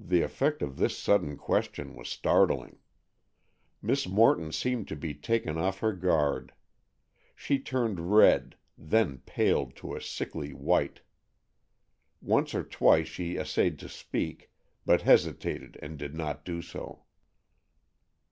[0.00, 2.80] The effect of this sudden question was startling.
[3.80, 6.52] Miss Morton seemed to be taken off her guard.
[7.36, 11.02] She turned red, then paled to a sickly white.
[12.20, 14.50] Once or twice she essayed to speak,
[14.84, 17.04] but hesitated and did not do so.